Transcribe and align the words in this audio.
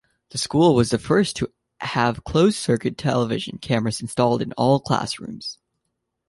The 0.31 0.39
school 0.39 0.73
was 0.73 0.89
the 0.89 0.97
first 0.97 1.35
to 1.35 1.53
have 1.81 2.23
closed-circuit 2.23 2.97
television 2.97 3.59
cameras 3.59 4.01
installed 4.01 4.41
in 4.41 4.51
all 4.53 4.79
classrooms. 4.79 5.59